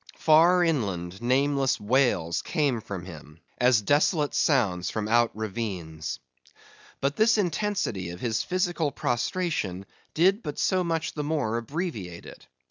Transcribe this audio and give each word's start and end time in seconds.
Far 0.17 0.63
inland, 0.63 1.21
nameless 1.21 1.79
wails 1.79 2.41
came 2.41 2.81
from 2.81 3.05
him, 3.05 3.39
as 3.59 3.83
desolate 3.83 4.33
sounds 4.33 4.89
from 4.89 5.07
out 5.07 5.29
ravines. 5.35 6.17
But 7.01 7.15
this 7.17 7.37
intensity 7.37 8.09
of 8.09 8.19
his 8.19 8.41
physical 8.41 8.91
prostration 8.91 9.85
did 10.15 10.41
but 10.41 10.57
so 10.57 10.83
much 10.83 11.13
the 11.13 11.23
more 11.23 11.55
abbreviate 11.57 12.25
it. 12.25 12.47